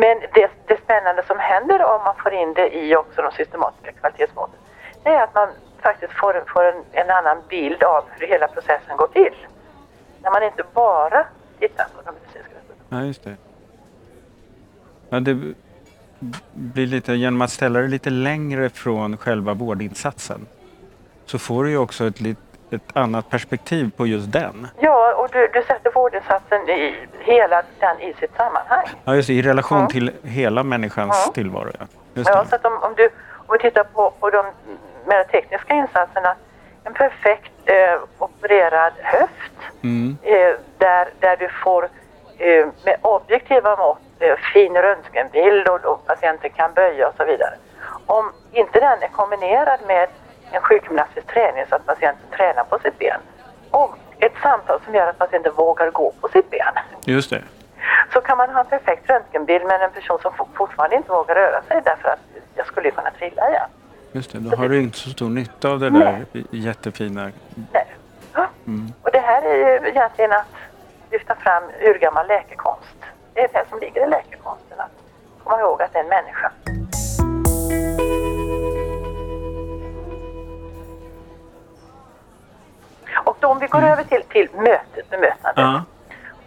Men 0.02 0.20
det, 0.34 0.50
det 0.66 0.78
spännande 0.84 1.22
som 1.26 1.38
händer 1.38 1.84
om 1.84 2.00
man 2.04 2.14
får 2.22 2.32
in 2.32 2.54
det 2.54 2.76
i 2.76 2.96
också 2.96 3.22
de 3.22 3.32
systematiska 3.32 3.92
kvalitetsmåtten, 3.92 4.58
det 5.02 5.08
är 5.08 5.22
att 5.22 5.34
man 5.34 5.48
faktiskt 5.82 6.12
får, 6.12 6.44
får 6.52 6.64
en, 6.64 6.84
en 6.92 7.10
annan 7.10 7.36
bild 7.48 7.82
av 7.82 8.04
hur 8.10 8.26
hela 8.26 8.48
processen 8.48 8.96
går 8.96 9.08
till. 9.08 9.34
När 10.22 10.30
man 10.30 10.42
inte 10.42 10.64
bara 10.74 11.26
tittar 11.58 11.84
på 11.84 12.02
de 12.04 12.14
medicinska 12.14 12.52
resultaten. 12.54 12.98
Ja, 12.98 13.04
just 13.04 13.24
det. 13.24 13.36
Ja, 15.10 15.20
det 15.20 15.54
blir 16.52 16.86
lite, 16.86 17.12
genom 17.12 17.42
att 17.42 17.50
ställa 17.50 17.80
det 17.80 17.88
lite 17.88 18.10
längre 18.10 18.70
från 18.70 19.16
själva 19.16 19.54
vårdinsatsen 19.54 20.46
så 21.24 21.38
får 21.38 21.64
du 21.64 21.70
ju 21.70 21.78
också 21.78 22.06
ett, 22.06 22.20
lit, 22.20 22.38
ett 22.72 22.96
annat 22.96 23.30
perspektiv 23.30 23.90
på 23.96 24.06
just 24.06 24.32
den. 24.32 24.68
Ja, 24.78 25.14
och 25.14 25.28
du, 25.32 25.50
du 25.52 25.62
sätter 25.62 25.90
vårdinsatsen 25.92 26.68
i 26.68 26.96
hela 27.18 27.62
den 27.80 28.00
i 28.00 28.14
sitt 28.20 28.36
sammanhang. 28.36 28.86
Ja, 29.04 29.14
just 29.14 29.26
det, 29.28 29.34
i 29.34 29.42
relation 29.42 29.80
Ja. 29.80 29.86
till 29.86 30.10
hela 30.22 30.62
människans 30.62 31.22
Ja. 31.26 31.32
tillvaro. 31.32 31.70
Ja. 31.78 31.86
Ja, 32.14 32.44
så 32.44 32.54
att 32.56 32.64
om, 32.64 32.78
om, 32.82 32.94
du, 32.96 33.06
om 33.46 33.52
vi 33.52 33.58
tittar 33.58 33.84
på, 33.84 34.10
på 34.20 34.30
de 34.30 34.46
mer 35.06 35.24
tekniska 35.24 35.74
insatserna, 35.74 36.34
en 36.84 36.94
perfekt 36.94 37.52
eh, 37.64 38.00
opererad 38.18 38.92
höft 39.02 39.52
Mm. 39.82 40.16
eh, 40.22 40.54
där, 40.78 41.08
där 41.20 41.36
du 41.36 41.48
får 41.64 41.88
eh, 42.38 42.66
med 42.84 42.96
objektiva 43.02 43.76
mått 43.76 43.98
eh, 44.18 44.36
fin 44.52 44.74
röntgenbild 44.74 45.68
och, 45.68 45.84
och 45.84 46.06
patienten 46.06 46.50
kan 46.50 46.72
böja 46.74 47.08
och 47.08 47.14
så 47.16 47.24
vidare. 47.24 47.54
Om 48.06 48.32
inte 48.52 48.80
den 48.80 49.02
är 49.02 49.08
kombinerad 49.08 49.80
med 49.86 50.08
en 50.52 50.60
sjukgymnastisk 50.62 51.26
träning 51.26 51.64
så 51.68 51.74
att 51.76 51.86
patienten 51.86 52.26
tränar 52.36 52.64
på 52.64 52.78
sitt 52.78 52.98
ben 52.98 53.20
och 53.70 53.96
ett 54.18 54.32
samtal 54.42 54.80
som 54.84 54.94
gör 54.94 55.06
att 55.06 55.18
patienten 55.18 55.52
vågar 55.54 55.90
gå 55.90 56.12
på 56.20 56.28
sitt 56.28 56.50
ben 56.50 56.74
Just 57.04 57.30
det. 57.30 57.42
så 58.12 58.20
kan 58.20 58.38
man 58.38 58.50
ha 58.50 58.60
en 58.60 58.66
perfekt 58.66 59.10
röntgenbild 59.10 59.64
med 59.66 59.82
en 59.82 59.90
person 59.90 60.18
som 60.22 60.32
for- 60.32 60.48
fortfarande 60.54 60.96
inte 60.96 61.10
vågar 61.10 61.34
röra 61.34 61.62
sig 61.62 61.80
därför 61.84 62.08
att 62.08 62.18
jag 62.54 62.66
skulle 62.66 62.88
ju 62.88 62.94
kunna 62.94 63.10
trilla 63.10 63.48
igen. 63.50 63.68
Just 64.12 64.32
det. 64.32 64.38
Då 64.38 64.56
har 64.56 64.68
du 64.68 64.82
inte 64.82 64.98
så 64.98 65.10
stor 65.10 65.28
nytta 65.30 65.68
av 65.70 65.78
det 65.80 65.90
där 65.90 66.24
jättefina... 66.50 67.30
Nej. 67.72 67.86
Ja. 68.34 68.46
Mm. 68.66 68.92
Och 69.02 69.10
det 69.12 69.18
här 69.20 69.42
är 69.42 69.54
ju 69.56 69.88
egentligen 69.88 70.32
att 70.32 70.46
lyfta 71.10 71.34
fram 71.34 71.62
urgammal 71.80 72.26
läkekonst. 72.28 72.96
Det 73.34 73.40
är 73.40 73.48
det 73.52 73.64
som 73.70 73.78
ligger 73.78 74.06
i 74.06 74.08
läkekonsten, 74.10 74.80
att 74.80 74.90
komma 75.44 75.60
ihåg 75.60 75.82
att 75.82 75.92
det 75.92 75.98
är 75.98 76.02
en 76.02 76.08
människa. 76.08 76.52
Vi 83.60 83.66
går 83.66 83.82
över 83.82 84.04
till, 84.04 84.22
till 84.22 84.48
mötet, 84.54 85.10
bemötandet. 85.10 85.54
Ja. 85.56 85.84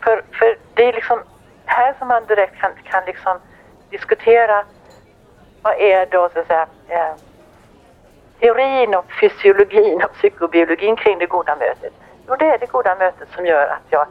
För, 0.04 0.24
för 0.32 0.58
det 0.74 0.84
är 0.84 0.94
liksom 0.94 1.20
här 1.66 1.96
som 2.00 2.08
man 2.08 2.26
direkt 2.26 2.58
kan, 2.58 2.72
kan 2.84 3.06
liksom 3.06 3.40
diskutera 3.90 4.66
vad 5.62 5.74
är 5.80 6.06
då 6.06 6.30
så 6.34 6.40
att 6.40 6.48
säga 6.48 6.68
eh, 6.88 7.16
teorin 8.40 8.96
och 8.96 9.06
fysiologin 9.22 10.04
och 10.04 10.14
psykobiologin 10.14 10.96
kring 10.96 11.20
det 11.20 11.26
goda 11.26 11.56
mötet. 11.56 11.94
Jo, 12.28 12.36
det 12.40 12.46
är 12.46 12.58
det 12.58 12.72
goda 12.72 12.96
mötet 12.96 13.28
som 13.36 13.46
gör 13.46 13.68
att 13.68 13.88
jag, 13.90 14.08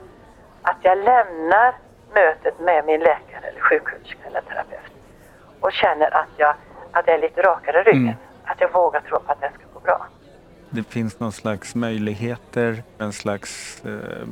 att 0.63 0.77
jag 0.83 0.99
lämnar 0.99 1.75
mötet 2.15 2.61
med 2.61 2.85
min 2.85 3.01
läkare 3.01 3.47
eller 3.49 3.61
sjuksköterska 3.61 4.19
eller 4.27 4.41
terapeut 4.41 4.93
och 5.61 5.73
känner 5.73 6.17
att 6.17 6.29
jag, 6.37 6.55
att 6.93 7.07
jag 7.07 7.17
är 7.17 7.21
lite 7.21 7.43
rakare 7.43 7.81
i 7.81 7.83
ryggen. 7.83 8.03
Mm. 8.03 8.17
Att 8.45 8.61
jag 8.61 8.73
vågar 8.73 9.01
tro 9.01 9.21
på 9.21 9.33
att 9.33 9.41
det 9.41 9.51
ska 9.55 9.65
gå 9.75 9.81
bra. 9.81 10.07
Det 10.75 10.83
finns 10.83 11.21
någon 11.21 11.33
slags 11.33 11.75
möjligheter, 11.75 12.83
en 12.99 13.13
slags 13.13 13.83
eh, 13.85 14.27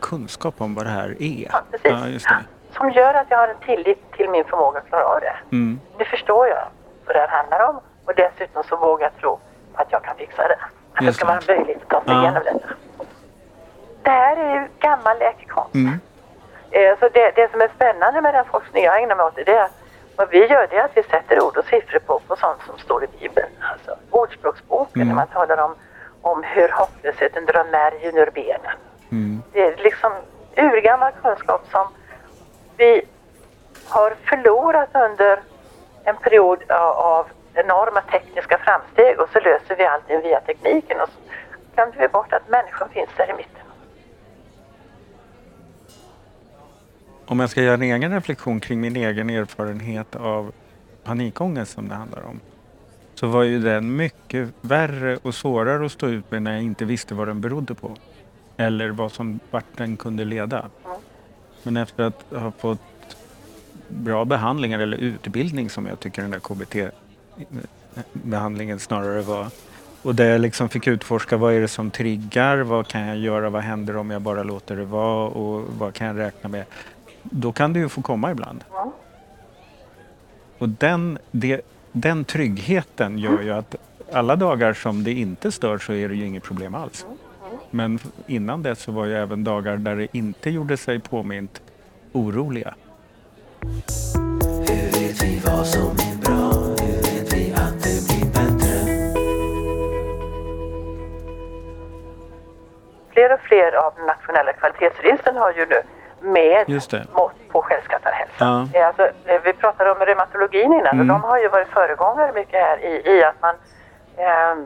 kunskap 0.00 0.54
om 0.58 0.74
vad 0.74 0.86
det 0.86 0.90
här 0.90 1.16
är. 1.22 1.48
Ja, 1.52 1.62
precis. 1.82 2.24
Ja. 2.28 2.36
Som 2.76 2.90
gör 2.90 3.14
att 3.14 3.26
jag 3.30 3.38
har 3.38 3.48
en 3.48 3.56
tillit 3.66 4.12
till 4.12 4.30
min 4.30 4.44
förmåga 4.44 4.78
att 4.78 4.88
klara 4.88 5.04
av 5.04 5.20
det. 5.20 5.36
Mm. 5.56 5.80
Det 5.98 6.04
förstår 6.04 6.46
jag 6.48 6.64
vad 7.06 7.16
det 7.16 7.20
här 7.20 7.28
handlar 7.28 7.68
om 7.68 7.80
och 8.04 8.12
dessutom 8.16 8.62
så 8.68 8.76
vågar 8.76 9.04
jag 9.06 9.16
tro 9.20 9.40
att 9.74 9.92
jag 9.92 10.02
kan 10.04 10.16
fixa 10.16 10.48
det. 10.48 10.58
Att 10.94 11.06
det 11.06 11.12
ska 11.12 11.26
vara 11.26 11.40
möjligt 11.48 11.82
att 11.82 11.88
ta 11.90 12.04
sig 12.04 12.14
Ja. 12.14 12.20
igenom 12.22 12.42
detta. 12.44 12.74
Det 14.02 14.10
här 14.10 14.36
är 14.36 14.54
ju 14.60 14.68
gammal 14.78 15.18
läkekonst. 15.18 15.74
Mm. 15.74 16.00
Eh, 16.70 16.98
Så 17.00 17.08
det, 17.08 17.32
det 17.36 17.50
som 17.50 17.60
är 17.60 17.70
spännande 17.76 18.20
med 18.20 18.34
den 18.34 18.44
forskning 18.44 18.84
jag 18.84 19.02
ägnar 19.02 19.16
mig 19.16 19.26
åt 19.26 19.34
det 19.36 19.48
är 19.52 19.64
att 19.64 19.72
vad 20.16 20.28
vi 20.28 20.46
gör 20.46 20.66
det 20.70 20.76
är 20.76 20.84
att 20.84 20.96
vi 20.96 21.02
sätter 21.02 21.42
ord 21.42 21.56
och 21.56 21.64
siffror 21.64 21.98
på, 21.98 22.20
på 22.28 22.36
sånt 22.36 22.60
som 22.66 22.78
står 22.78 23.04
i 23.04 23.06
Bibeln. 23.20 23.48
Alltså 23.72 23.96
Ordspråksboken 24.10 25.02
Mm. 25.02 25.08
när 25.08 25.14
man 25.14 25.26
talar 25.26 25.58
om, 25.64 25.74
om 26.22 26.42
hur 26.42 26.68
hopplösheten 26.68 27.46
drar 27.46 27.64
märgen 27.64 28.18
ur 28.18 28.30
benen. 28.30 28.76
Mm. 29.12 29.42
Det 29.52 29.62
är 29.62 29.76
liksom 29.76 30.12
urgammal 30.56 31.12
kunskap 31.22 31.62
som 31.70 31.86
vi 32.76 33.02
har 33.88 34.14
förlorat 34.24 34.88
under 34.94 35.40
en 36.04 36.16
period 36.16 36.70
av, 36.70 37.26
enorma 37.56 38.00
tekniska 38.00 38.58
framsteg 38.58 39.20
och 39.20 39.28
så 39.32 39.40
löser 39.40 39.76
vi 39.76 39.84
allting 39.86 40.20
via 40.20 40.40
tekniken 40.40 41.00
och 41.00 41.08
så 41.08 41.14
glömde 41.74 41.98
vi 41.98 42.08
bort 42.08 42.32
att 42.32 42.48
människan 42.48 42.88
finns 42.88 43.10
där 43.16 43.30
i 43.30 43.32
mitten. 43.32 43.63
Om 47.34 47.40
jag 47.40 47.50
ska 47.50 47.62
göra 47.62 47.74
en 47.74 47.82
egen 47.82 48.12
reflektion 48.12 48.60
kring 48.60 48.80
min 48.80 48.96
egen 48.96 49.30
erfarenhet 49.30 50.16
av 50.16 50.52
panikångest 51.04 51.72
som 51.72 51.88
det 51.88 51.94
handlar 51.94 52.22
om. 52.22 52.40
Så 53.14 53.26
var 53.26 53.42
ju 53.42 53.60
den 53.60 53.96
mycket 53.96 54.48
värre 54.60 55.18
och 55.22 55.34
svårare 55.34 55.86
att 55.86 55.92
stå 55.92 56.06
ut 56.06 56.30
med 56.30 56.42
när 56.42 56.52
jag 56.52 56.62
inte 56.62 56.84
visste 56.84 57.14
vad 57.14 57.28
den 57.28 57.40
berodde 57.40 57.74
på. 57.74 57.96
Eller 58.56 58.88
vad 58.88 59.12
som, 59.12 59.40
vart 59.50 59.76
den 59.76 59.96
kunde 59.96 60.24
leda. 60.24 60.70
Men 61.62 61.76
efter 61.76 62.04
att 62.04 62.24
ha 62.30 62.50
fått 62.50 63.16
bra 63.88 64.24
behandlingar 64.24 64.78
eller 64.78 64.96
utbildning 64.96 65.70
som 65.70 65.86
jag 65.86 66.00
tycker 66.00 66.22
den 66.22 66.30
där 66.30 66.40
KBT-behandlingen 66.40 68.78
snarare 68.78 69.22
var. 69.22 69.46
Och 70.02 70.14
där 70.14 70.30
jag 70.30 70.40
liksom 70.40 70.68
fick 70.68 70.86
utforska 70.86 71.36
vad 71.36 71.54
är 71.54 71.60
det 71.60 71.68
som 71.68 71.90
triggar, 71.90 72.58
vad 72.58 72.88
kan 72.88 73.00
jag 73.00 73.18
göra, 73.18 73.50
vad 73.50 73.62
händer 73.62 73.96
om 73.96 74.10
jag 74.10 74.22
bara 74.22 74.42
låter 74.42 74.76
det 74.76 74.84
vara 74.84 75.28
och 75.28 75.64
vad 75.78 75.94
kan 75.94 76.06
jag 76.06 76.18
räkna 76.18 76.48
med. 76.48 76.64
Då 77.30 77.52
kan 77.52 77.72
det 77.72 77.78
ju 77.78 77.88
få 77.88 78.02
komma 78.02 78.30
ibland. 78.30 78.64
Ja. 78.72 78.92
Och 80.58 80.68
den, 80.68 81.18
det, 81.30 81.60
den 81.92 82.24
tryggheten 82.24 83.18
gör 83.18 83.42
ju 83.42 83.52
att 83.52 83.76
alla 84.12 84.36
dagar 84.36 84.72
som 84.72 85.04
det 85.04 85.12
inte 85.12 85.52
stör 85.52 85.78
så 85.78 85.92
är 85.92 86.08
det 86.08 86.14
ju 86.14 86.26
inget 86.26 86.42
problem 86.42 86.74
alls. 86.74 87.06
Men 87.70 87.98
innan 88.26 88.62
det 88.62 88.76
så 88.76 88.92
var 88.92 89.06
ju 89.06 89.14
även 89.14 89.44
dagar 89.44 89.76
där 89.76 89.96
det 89.96 90.16
inte 90.16 90.50
gjorde 90.50 90.76
sig 90.76 91.00
påmint 91.00 91.62
oroliga. 92.12 92.74
Hur 94.40 95.00
vet 95.00 95.22
vi 95.22 95.40
vad 95.46 95.66
som 95.66 95.90
är 95.90 96.16
bra? 96.24 96.52
Hur 96.52 96.96
vet 97.02 97.32
vi 97.32 97.52
att 97.52 97.82
det 97.82 98.06
blir 98.08 98.26
bättre? 98.32 98.74
Fler 103.12 103.34
och 103.34 103.40
fler 103.40 103.72
av 103.86 103.92
de 103.96 104.06
nationella 104.06 104.52
kvalitetsregistren 104.52 105.36
har 105.36 105.52
ju 105.52 105.66
nu 105.66 105.82
med 106.24 106.68
mått 107.14 107.32
på 107.52 107.62
självskattarhälsa. 107.62 108.34
Ja. 108.38 108.68
Eh, 108.80 108.86
Alltså, 108.86 109.02
eh, 109.26 109.40
vi 109.44 109.52
pratade 109.52 109.90
om 109.90 109.98
reumatologin 109.98 110.72
innan 110.72 110.86
Mm. 110.86 111.00
och 111.00 111.06
de 111.06 111.24
har 111.28 111.38
ju 111.38 111.48
varit 111.48 111.68
föregångare 111.68 112.32
mycket 112.32 112.60
här 112.60 112.78
i, 112.78 113.10
i 113.18 113.24
att 113.24 113.42
man, 113.42 113.54
eh, 114.16 114.56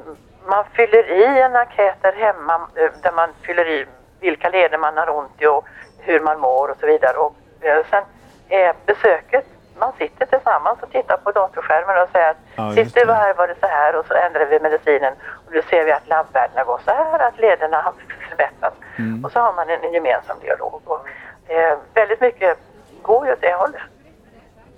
man 0.47 0.65
fyller 0.73 1.11
i 1.11 1.41
en 1.41 1.57
enkät 1.57 1.97
där 2.03 2.13
hemma 2.13 2.55
eh, 2.75 2.91
där 3.03 3.13
man 3.13 3.29
fyller 3.43 3.69
i 3.69 3.87
vilka 4.21 4.49
leder 4.49 4.79
man 4.79 4.97
har 4.97 5.11
ont 5.17 5.43
i 5.43 5.47
och 5.47 5.65
hur 5.99 6.21
man 6.21 6.41
mår 6.41 6.69
och 6.71 6.77
så 6.81 6.87
vidare. 6.87 7.17
Och 7.17 7.35
eh, 7.61 7.85
sen 7.91 8.03
är 8.49 8.73
besöket, 8.87 9.45
man 9.79 9.93
sitter 9.99 10.27
tillsammans 10.27 10.79
och 10.83 10.91
tittar 10.91 11.17
på 11.17 11.33
datorskärmen 11.33 12.03
och 12.03 12.09
säger 12.13 12.31
att 12.31 12.37
Ja, 12.57 12.73
sist 12.73 12.95
du 12.95 13.05
var 13.05 13.15
här 13.15 13.35
var 13.35 13.49
det 13.49 13.55
så 13.61 13.67
här 13.67 13.97
och 13.97 14.07
så 14.07 14.15
ändrar 14.15 14.45
vi 14.47 14.61
medicinen 14.61 15.15
och 15.47 15.53
då 15.53 15.63
ser 15.63 15.85
vi 15.85 15.93
att 15.93 16.09
labbvärdena 16.09 16.65
går 16.65 16.81
så 16.85 16.91
här, 16.91 17.19
att 17.19 17.39
lederna 17.39 17.81
har 17.83 17.93
förbättrats. 18.31 18.77
Mm. 18.99 19.25
Och 19.25 19.33
så 19.33 19.41
har 19.41 19.53
man 19.53 19.69
en, 19.71 19.83
en 19.85 19.93
gemensam 19.93 20.37
dialog. 20.41 20.81
Och, 20.85 21.07
eh, 21.49 21.79
väldigt 21.95 22.21
mycket 22.21 22.59
går 23.03 23.27
ju 23.27 23.33
åt 23.33 23.41
det 23.41 23.55
hållet. 23.55 23.81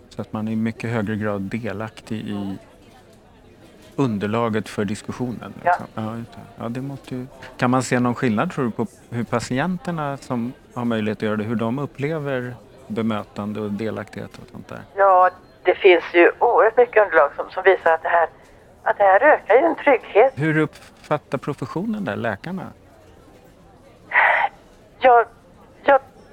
Så 0.09 0.23
att 0.23 0.33
man 0.33 0.49
i 0.49 0.57
mycket 0.57 0.91
högre 0.91 1.17
grad 1.17 1.41
delaktig 1.43 2.17
i 2.17 2.59
underlaget 3.97 4.69
för 4.69 4.85
diskussionen. 4.85 5.55
Ja. 5.65 5.71
Liksom. 5.71 5.87
Ja, 5.95 6.41
ja, 6.59 6.69
det 6.69 6.81
måste 6.81 7.15
ju... 7.15 7.27
Kan 7.57 7.71
man 7.71 7.83
se 7.83 8.00
någon 8.00 8.15
skillnad 8.15 8.53
tror 8.53 8.65
du 8.65 8.71
på 8.71 8.87
hur 9.11 9.25
patienterna 9.25 10.17
som 10.17 10.53
har 10.75 10.85
möjlighet 10.85 11.19
att 11.19 11.23
göra 11.23 11.37
det, 11.37 11.45
hur 11.45 11.57
de 11.57 11.79
upplever 11.79 12.55
bemötande 12.87 13.61
och 13.61 13.71
delaktighet 13.71 14.39
och 14.39 14.49
sånt 14.53 14.69
där? 14.69 14.81
Ja, 14.95 15.31
det 15.62 15.75
finns 15.75 16.05
ju 16.15 16.33
oerhört 16.39 16.77
mycket 16.77 17.03
underlag 17.03 17.31
som, 17.37 17.50
som 17.50 17.62
visar 17.62 17.93
att 17.93 18.03
det, 18.03 18.09
här, 18.09 18.29
att 18.83 18.99
det 18.99 19.05
här 19.05 19.23
ökar 19.23 19.55
ju 19.55 19.61
en 19.61 19.75
trygghet. 19.75 20.33
Hur 20.37 20.59
uppfattar 20.59 21.39
professionen 21.39 22.05
där, 22.05 22.17
läkarna? 22.17 22.67
Jag 25.00 25.27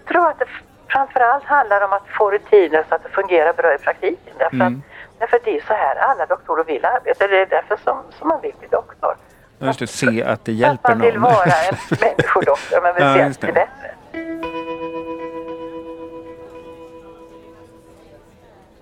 tror 0.07 0.27
att 0.29 0.39
det 0.39 0.45
framförallt 0.87 1.43
handlar 1.43 1.81
om 1.81 1.93
att 1.93 2.07
få 2.17 2.31
rutiner 2.31 2.85
så 2.89 2.95
att 2.95 3.03
det 3.03 3.09
fungerar 3.09 3.53
bra 3.53 3.73
i 3.75 3.77
praktiken. 3.77 4.33
Därför, 4.37 4.55
Mm. 4.55 4.67
att, 4.67 5.19
därför 5.19 5.37
att 5.37 5.43
det 5.43 5.57
är 5.57 5.61
så 5.67 5.73
här 5.73 5.95
alla 5.95 6.25
doktorer 6.25 6.63
vill 6.63 6.85
arbeta. 6.85 7.27
Det 7.27 7.41
är 7.41 7.45
därför 7.45 7.77
som, 7.83 7.97
som 8.19 8.27
man 8.27 8.41
vill 8.41 8.53
bli 8.59 8.67
doktor. 8.67 9.15
Just 9.59 9.79
det, 9.79 9.87
se 9.87 10.23
att 10.23 10.45
det 10.45 10.51
Att 10.51 10.57
hjälper 10.57 10.89
man 10.89 11.01
vill 11.01 11.13
någon. 11.13 11.21
vara 11.23 11.43
en 11.69 11.97
människodoktor, 12.01 12.81
man 12.81 12.93
vill 12.95 13.03
Ja, 13.03 13.13
se 13.13 13.21
att 13.21 13.41
det 13.41 13.47
det. 13.47 13.53
bättre. 13.53 13.91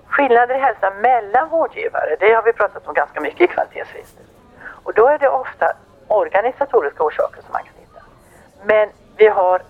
Skillnader 0.07 0.55
i 0.55 0.59
hälsa 0.59 0.91
mellan 1.01 1.49
vårdgivare, 1.49 2.15
det 2.19 2.33
har 2.33 2.43
vi 2.43 2.53
pratat 2.53 2.87
om 2.87 2.93
ganska 2.93 3.21
mycket 3.21 3.41
i 3.41 3.47
kvalitetsregistret. 3.47 4.25
Och 4.83 4.93
då 4.93 5.07
är 5.07 5.17
det 5.19 5.29
ofta 5.29 5.73
organisatoriska 6.07 7.03
orsaker 7.03 7.41
som 7.41 7.51
man 7.51 7.61
kan 7.63 7.73
hitta. 7.79 7.99
Men 8.63 8.89
vi 9.17 9.27
har 9.27 9.61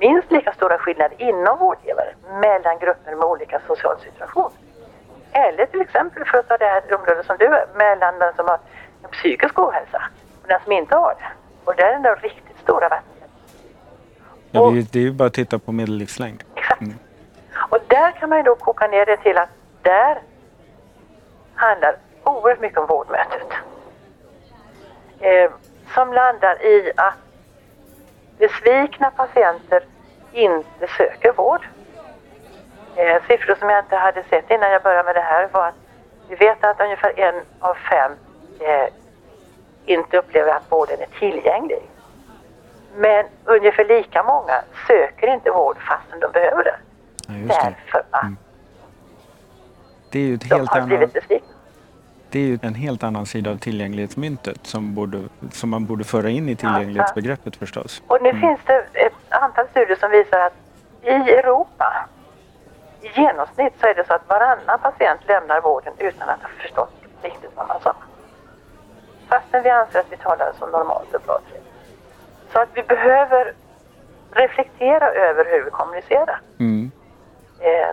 minst 0.00 0.30
lika 0.30 0.52
stora 0.52 0.78
skillnader 0.78 1.22
inom 1.22 1.58
vårdgivare 1.58 2.14
mellan 2.40 2.78
grupper 2.78 3.14
med 3.14 3.24
olika 3.24 3.60
social 3.66 3.96
situation. 4.00 4.50
Eller 5.32 5.66
till 5.66 5.80
exempel, 5.80 6.24
för 6.24 6.38
att 6.38 6.48
ta 6.48 6.56
det 6.56 6.64
här 6.64 6.94
området 6.94 7.26
som 7.26 7.36
du 7.38 7.46
är, 7.46 7.66
mellan 7.74 8.18
den 8.18 8.34
som 8.36 8.48
har 8.48 8.58
en 9.02 9.10
psykisk 9.10 9.58
ohälsa 9.58 10.02
och 10.42 10.48
den 10.48 10.60
som 10.64 10.72
inte 10.72 10.96
har 10.96 11.14
det. 11.18 11.28
Och 11.64 11.76
där 11.76 11.92
är 11.92 12.00
det 12.00 12.14
riktigt 12.14 12.58
stora 12.62 12.88
vattenfall. 12.88 13.28
Ja, 14.50 14.70
det, 14.70 14.78
är, 14.78 14.86
det 14.92 14.98
är 14.98 15.02
ju 15.02 15.12
bara 15.12 15.26
att 15.26 15.34
titta 15.34 15.58
på 15.58 15.72
medellivslängd. 15.72 16.42
Exakt. 16.54 16.80
Mm. 16.80 16.94
Och 17.70 17.78
där 17.88 18.10
kan 18.10 18.28
man 18.28 18.38
ju 18.38 18.44
då 18.44 18.54
koka 18.54 18.86
ner 18.86 19.06
det 19.06 19.16
till 19.16 19.38
att 19.38 19.48
där 19.82 20.18
handlar 21.54 21.96
oerhört 22.24 22.60
mycket 22.60 22.78
om 22.78 22.86
vårdmötet. 22.86 23.48
Eh, 25.20 25.50
som 25.94 26.12
landar 26.12 26.62
i 26.62 26.92
att 26.96 27.14
besvikna 28.38 29.10
patienter 29.10 29.82
inte 30.32 30.86
söker 30.96 31.32
vård. 31.32 31.68
Eh, 32.96 33.22
siffror 33.28 33.54
som 33.54 33.70
jag 33.70 33.78
inte 33.84 33.96
hade 33.96 34.22
sett 34.30 34.50
innan 34.50 34.70
jag 34.70 34.82
började 34.82 35.04
med 35.04 35.14
det 35.14 35.20
här 35.20 35.48
var 35.52 35.68
att 35.68 35.74
vi 36.28 36.34
vet 36.34 36.64
att 36.64 36.80
ungefär 36.80 37.20
en 37.20 37.40
av 37.60 37.74
fem 37.74 38.12
eh, 38.60 38.88
inte 39.84 40.18
upplever 40.18 40.52
att 40.52 40.72
vården 40.72 41.00
är 41.00 41.18
tillgänglig. 41.18 41.82
Men 42.96 43.26
ungefär 43.44 43.84
lika 43.84 44.22
många 44.22 44.62
söker 44.86 45.26
inte 45.26 45.50
vård 45.50 45.76
fastän 45.78 46.20
de 46.20 46.32
behöver 46.32 46.64
det. 46.64 46.76
Ja. 47.26 47.34
Därför 47.34 47.98
att 48.10 48.22
Mm. 48.22 48.36
Det 50.10 50.18
är 50.18 50.22
ju 50.22 50.34
ett 50.34 50.40
de 50.48 50.54
helt 50.54 50.68
har 50.70 50.76
annat... 50.76 50.88
blivit 50.88 51.12
besvikna. 51.12 51.49
Det 52.32 52.38
är 52.38 52.42
ju 52.42 52.58
en 52.62 52.74
helt 52.74 53.02
annan 53.02 53.26
sida 53.26 53.50
av 53.50 53.56
tillgänglighetsmyntet 53.56 54.58
som, 54.66 54.94
borde, 54.94 55.22
som 55.52 55.70
man 55.70 55.86
borde 55.86 56.04
föra 56.04 56.28
in 56.30 56.48
i 56.48 56.56
tillgänglighetsbegreppet 56.56 57.56
förstås. 57.56 58.02
Och 58.06 58.22
nu 58.22 58.28
Mm. 58.28 58.40
finns 58.40 58.60
det 58.66 58.78
ett 58.94 59.12
antal 59.28 59.66
studier 59.70 59.96
som 59.96 60.10
visar 60.10 60.40
att 60.40 60.52
i 61.02 61.08
Europa 61.10 62.08
i 63.02 63.20
genomsnitt 63.20 63.72
så 63.80 63.86
är 63.86 63.94
det 63.94 64.06
så 64.06 64.14
att 64.14 64.28
varannan 64.28 64.78
patient 64.78 65.20
lämnar 65.28 65.60
vården 65.60 65.92
utan 65.98 66.28
att 66.28 66.42
ha 66.42 66.48
förstått 66.48 66.92
riktigt 67.22 67.50
vad 67.54 67.68
man 67.68 67.80
sa. 67.80 67.94
Fastän 69.28 69.62
vi 69.62 69.70
anser 69.70 69.98
att 70.00 70.12
vi 70.12 70.16
talar 70.16 70.52
så 70.58 70.66
normalt 70.66 71.14
och 71.14 71.22
bra. 71.26 71.38
Så 72.52 72.58
att 72.58 72.68
vi 72.74 72.82
behöver 72.82 73.52
reflektera 74.30 75.10
över 75.10 75.44
hur 75.44 75.64
vi 75.64 75.70
kommunicerar. 75.70 76.40
Mm. 76.58 76.90
Eh, 77.60 77.88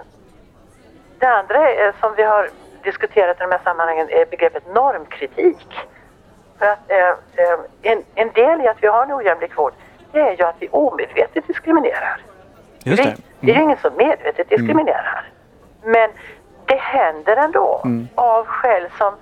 det 1.20 1.26
andra 1.26 1.70
är, 1.72 1.94
som 2.02 2.14
vi 2.18 2.24
har 2.24 2.50
diskuterat 2.92 3.38
i 3.38 3.44
de 3.44 3.52
här 3.52 3.62
sammanhangen 3.64 4.08
är 4.10 4.26
begreppet 4.26 4.74
normkritik. 4.74 5.68
För 6.60 6.66
att 6.66 6.92
eh, 6.92 7.10
eh, 7.10 7.60
en, 7.82 8.04
en 8.16 8.30
del 8.32 8.62
i 8.62 8.68
att 8.68 8.78
vi 8.84 8.88
har 8.88 9.04
en 9.04 9.14
ojämlik 9.14 9.58
vård 9.58 9.74
det 10.12 10.20
är 10.20 10.38
ju 10.38 10.44
att 10.44 10.56
vi 10.60 10.68
omedvetet 10.72 11.48
diskriminerar. 11.48 12.22
Just 12.84 13.04
det. 13.04 13.16
Vi, 13.40 13.48
det 13.48 13.52
är 13.52 13.56
ju 13.56 13.62
Mm. 13.62 13.64
ingen 13.64 13.78
som 13.78 13.92
medvetet 13.98 14.50
diskriminerar. 14.50 15.30
Men 15.84 16.10
det 16.66 16.76
händer 16.76 17.36
ändå 17.38 17.82
Mm. 17.86 18.08
av 18.16 18.46
skäl 18.46 18.88
som 18.98 19.14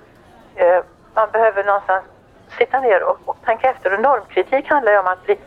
eh, 0.55 0.79
man 1.13 1.27
behöver 1.31 1.63
någonstans 1.63 2.03
sitta 2.57 2.79
ner 2.79 3.03
och, 3.03 3.17
och 3.25 3.37
tänka 3.45 3.69
efter. 3.69 3.93
Och 3.93 3.99
normkritik 4.01 4.69
handlar 4.69 4.91
ju 4.91 4.99
om 4.99 5.07
att 5.07 5.25
bli, 5.25 5.37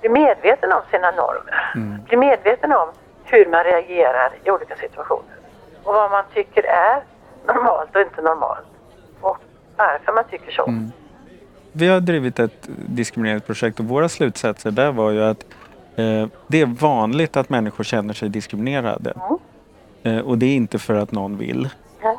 bli 0.00 0.08
medveten 0.08 0.72
om 0.72 0.82
sina 0.90 1.10
normer. 1.10 1.72
Mm. 1.74 2.02
Bli 2.08 2.16
medveten 2.16 2.72
om 2.72 2.88
hur 3.24 3.46
man 3.46 3.64
reagerar 3.64 4.30
i 4.44 4.50
olika 4.50 4.76
situationer. 4.76 5.36
Och 5.84 5.94
vad 5.94 6.10
man 6.10 6.24
tycker 6.34 6.62
är 6.66 7.02
normalt 7.46 7.96
och 7.96 8.00
inte 8.00 8.22
normalt. 8.22 8.66
Och 9.20 9.38
varför 9.76 10.12
man 10.12 10.24
tycker 10.30 10.52
så. 10.52 10.66
Mm. 10.66 10.92
Vi 11.72 11.88
har 11.88 12.00
drivit 12.00 12.38
ett 12.38 12.68
diskrimineringsprojekt 12.86 13.80
och 13.80 13.86
våra 13.86 14.08
slutsatser 14.08 14.70
där 14.70 14.92
var 14.92 15.10
ju 15.10 15.22
att 15.22 15.44
eh, 15.96 16.26
det 16.46 16.60
är 16.60 16.66
vanligt 16.80 17.36
att 17.36 17.48
människor 17.48 17.84
känner 17.84 18.14
sig 18.14 18.28
diskriminerade. 18.28 19.12
Mm. 19.16 19.38
Eh, 20.02 20.24
och 20.26 20.38
det 20.38 20.46
är 20.46 20.56
inte 20.56 20.78
för 20.78 20.94
att 20.94 21.12
någon 21.12 21.38
vill. 21.38 21.68
Ja. 22.02 22.16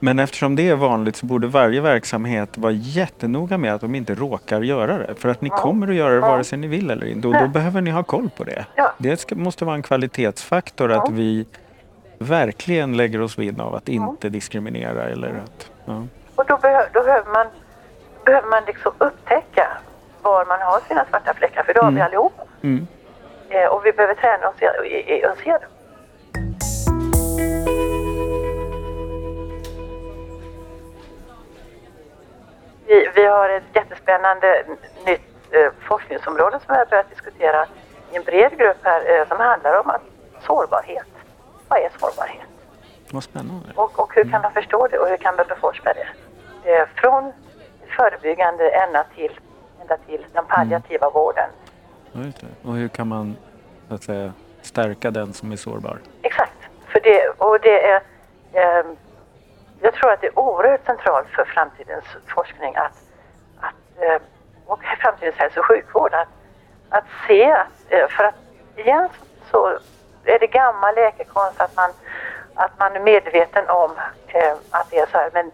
Men 0.00 0.18
eftersom 0.18 0.56
det 0.56 0.68
är 0.68 0.76
vanligt 0.76 1.16
så 1.16 1.26
borde 1.26 1.46
varje 1.46 1.80
verksamhet 1.80 2.58
vara 2.58 2.72
jättenoga 2.72 3.58
med 3.58 3.74
att 3.74 3.80
de 3.80 3.94
inte 3.94 4.14
råkar 4.14 4.62
göra 4.62 4.98
det. 4.98 5.14
För 5.14 5.28
att 5.28 5.40
ni 5.40 5.48
kommer 5.48 5.88
att 5.88 5.94
göra 5.94 6.14
det 6.14 6.20
vare 6.20 6.44
sig 6.44 6.58
ni 6.58 6.66
vill 6.66 6.90
eller 6.90 7.06
inte. 7.06 7.28
Och 7.28 7.34
då 7.34 7.48
behöver 7.48 7.80
ni 7.80 7.90
ha 7.90 8.02
koll 8.02 8.30
på 8.36 8.44
det. 8.44 8.66
Det 8.98 9.16
ska, 9.16 9.34
måste 9.34 9.64
vara 9.64 9.76
en 9.76 9.82
kvalitetsfaktor 9.82 10.92
att 10.92 11.10
vi 11.10 11.46
verkligen 12.18 12.96
lägger 12.96 13.22
oss 13.22 13.38
vinn 13.38 13.60
av 13.60 13.74
att 13.74 13.88
inte 13.88 14.28
diskriminera. 14.28 15.04
Eller 15.04 15.28
att, 15.28 15.70
ja. 15.84 16.06
Och 16.34 16.44
då, 16.46 16.56
behö, 16.56 16.86
då 16.92 17.02
behöver 17.02 17.32
man, 17.32 17.46
behöver 18.24 18.48
man 18.48 18.62
liksom 18.66 18.92
upptäcka 18.98 19.68
var 20.22 20.44
man 20.44 20.60
har 20.60 20.80
sina 20.80 21.04
svarta 21.04 21.34
fläckar. 21.34 21.62
För 21.62 21.74
då 21.74 21.80
har 21.80 21.90
vi 21.90 22.00
allihopa. 22.00 22.42
Mm. 22.62 22.86
Eh, 23.48 23.66
och 23.66 23.86
vi 23.86 23.92
behöver 23.92 24.14
träna 24.14 24.48
oss 24.48 24.62
i, 24.62 25.24
att 25.24 25.38
se 25.38 25.50
dem. 25.50 25.70
Vi, 32.86 33.10
vi 33.14 33.26
har 33.26 33.48
ett 33.48 33.64
jättespännande 33.74 34.64
nytt 35.06 35.20
eh, 35.50 35.72
forskningsområde 35.80 36.58
som 36.66 36.74
vi 36.74 36.78
har 36.78 36.86
börjat 36.86 37.10
diskutera 37.10 37.66
i 38.12 38.16
en 38.16 38.22
bred 38.22 38.58
grupp 38.58 38.76
här 38.82 39.20
eh, 39.20 39.28
som 39.28 39.40
handlar 39.40 39.80
om 39.80 39.90
att 39.90 40.02
sårbarhet. 40.46 41.17
Vad 41.68 41.78
är 41.78 41.90
sårbarhet? 42.00 42.48
Vad 43.10 43.22
spännande. 43.22 43.68
Och, 43.74 43.98
och 43.98 44.14
hur 44.14 44.30
kan 44.30 44.42
man 44.42 44.52
förstå 44.52 44.86
det 44.86 44.98
och 44.98 45.08
hur 45.08 45.16
kan 45.16 45.36
man 45.36 45.46
beforska 45.48 45.94
det? 45.94 46.08
Eh, 46.72 46.88
från 46.94 47.32
förebyggande 47.96 48.70
ända 48.70 49.04
till, 49.14 49.40
ända 49.80 49.96
till 49.96 50.26
den 50.32 50.44
palliativa 50.44 51.10
vården. 51.10 51.50
Just 52.12 52.40
det. 52.40 52.68
Och 52.68 52.74
hur 52.74 52.88
kan 52.88 53.08
man 53.08 53.36
så 53.88 53.94
att 53.94 54.02
säga, 54.02 54.32
stärka 54.62 55.10
den 55.10 55.32
som 55.32 55.52
är 55.52 55.56
sårbar? 55.56 55.98
Exakt. 56.22 56.58
För 56.86 57.00
det, 57.00 57.28
och 57.28 57.60
det 57.60 57.86
är, 57.86 58.02
eh, 58.52 58.86
jag 59.80 59.94
tror 59.94 60.12
att 60.12 60.20
det 60.20 60.26
är 60.26 60.38
oerhört 60.38 60.86
centralt 60.86 61.28
för 61.28 61.44
framtidens 61.44 62.04
forskning 62.26 62.76
att, 62.76 62.92
att 63.60 64.02
eh, 64.02 64.22
och 64.66 64.80
framtidens 64.98 65.36
hälso 65.36 65.60
och 65.60 65.66
sjukvård 65.66 66.14
att, 66.14 66.28
att 66.88 67.04
se 67.28 67.52
att, 67.52 67.68
eh, 67.88 68.08
för 68.08 68.24
att 68.24 68.34
igen 68.76 69.08
så 69.50 69.78
är 70.34 70.38
det 70.38 70.46
gammal 70.46 70.94
läkekonst 70.94 71.60
att 71.60 71.76
man, 71.76 71.90
att 72.54 72.78
man 72.78 72.96
är 72.96 73.00
medveten 73.00 73.68
om 73.68 73.90
eh, 74.26 74.52
att 74.70 74.90
det 74.90 74.98
är 74.98 75.06
så 75.06 75.18
här. 75.18 75.30
Men, 75.32 75.50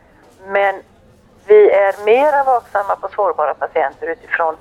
men 0.47 0.83
vi 1.47 1.71
är 1.71 2.05
mera 2.05 2.45
vaksamma 2.45 2.97
på 2.97 3.09
sårbara 3.09 3.55
patienter 3.55 4.07
utifrån 4.07 4.57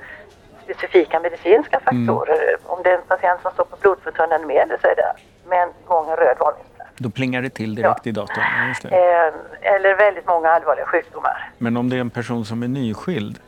specifika 0.64 1.20
medicinska 1.20 1.80
faktorer. 1.80 2.56
Om 2.66 2.84
det 2.84 2.90
är 2.90 2.98
en 2.98 3.08
patient 3.08 3.42
som 3.42 3.52
står 3.52 3.66
på 3.66 3.76
blodförtunnande 3.82 4.48
medel 4.48 4.78
så 4.82 4.88
är 4.88 4.96
det 4.96 5.14
med 5.50 5.62
en 5.64 5.70
gång 5.88 6.10
en 6.10 6.16
röd 6.16 6.38
varningsflagg. 6.40 6.88
Då 6.98 7.10
plingar 7.10 7.42
det 7.42 7.50
till 7.50 7.76
direkt 7.76 8.08
i 8.08 8.12
datorn. 8.12 8.44
Ja. 8.84 8.90
Eh, 8.90 9.34
eller 9.62 9.96
väldigt 9.96 10.28
många 10.28 10.50
allvarliga 10.50 10.86
sjukdomar. 10.86 11.52
Men 11.58 11.78
om 11.78 11.90
det 11.90 11.96
är 11.96 12.02
en 12.02 12.10
person 12.10 12.46
som 12.46 12.64
är 12.64 12.68
nyskild 12.68 13.40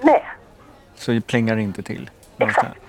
Nej, 0.00 0.26
så 0.94 1.20
plingar 1.26 1.56
det 1.56 1.62
inte 1.62 1.82
till. 1.82 2.10
exakt. 2.38 2.81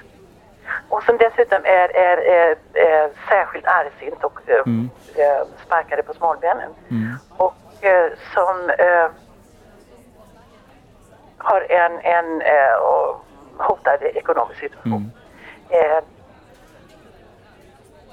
Och 0.94 1.04
som 1.04 1.18
dessutom 1.18 1.62
är, 1.66 1.96
är, 1.96 2.18
är, 2.18 2.56
är 2.74 3.10
särskilt 3.30 3.66
argsint 3.68 4.24
och 4.24 4.40
eh, 4.50 4.62
Mm. 4.66 4.90
eh, 5.16 5.48
sparkade 5.66 6.04
på 6.04 6.14
smalbenen. 6.14 6.70
Mm. 6.92 7.16
Och 7.38 7.56
eh, 7.86 8.12
som 8.34 8.70
eh, 8.70 9.08
har 11.38 11.62
en, 11.72 12.00
en 12.00 12.42
eh, 12.42 12.74
och 12.74 13.26
hotad 13.58 14.02
ekonomisk 14.04 14.60
situation. 14.60 15.12
Mm. 15.72 15.92
Eh, 15.98 16.04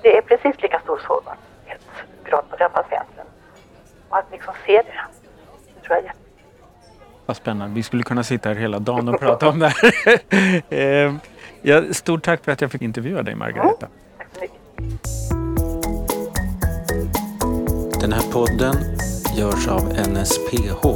det 0.02 0.16
är 0.16 0.22
precis 0.22 0.62
lika 0.62 0.80
stor 0.80 1.00
sårbarhetsgrad 1.06 2.50
på 2.50 2.56
den 2.56 2.70
patienten. 2.70 3.26
Och 4.08 4.18
att 4.18 4.30
liksom 4.32 4.54
se 4.66 4.72
det, 4.76 4.82
det 5.74 5.80
tror 5.86 5.96
jag 5.96 5.98
är 5.98 6.02
jätte- 6.02 6.18
Vad 7.26 7.36
spännande. 7.36 7.74
Vi 7.74 7.82
skulle 7.82 8.02
kunna 8.02 8.22
sitta 8.22 8.48
här 8.48 8.56
hela 8.56 8.78
dagen 8.78 9.08
och 9.08 9.20
prata 9.20 9.48
om 9.48 9.58
det 9.58 9.68
här. 9.68 9.92
Ja, 11.62 11.82
stort 11.92 12.24
tack 12.24 12.44
för 12.44 12.52
att 12.52 12.60
jag 12.60 12.72
fick 12.72 12.82
intervjua 12.82 13.22
dig 13.22 13.34
Margareta. 13.34 13.88
Tack 14.18 14.28
så 14.34 14.40
mycket. 14.40 14.56
Den 18.00 18.12
här 18.12 18.32
podden 18.32 18.76
görs 19.36 19.68
av 19.68 19.82
NSPH, 20.08 20.86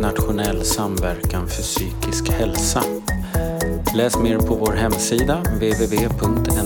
Nationell 0.00 0.64
samverkan 0.64 1.48
för 1.48 1.62
psykisk 1.62 2.30
hälsa. 2.30 2.82
Läs 3.96 4.18
mer 4.18 4.38
på 4.38 4.54
vår 4.54 4.72
hemsida 4.72 5.42
www.nsph.se 5.54 6.64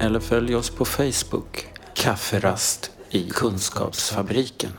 eller 0.00 0.20
följ 0.20 0.56
oss 0.56 0.70
på 0.70 0.84
Facebook, 0.84 1.66
Kafferast 1.94 2.90
i 3.10 3.30
Kunskapsfabriken. 3.30 4.70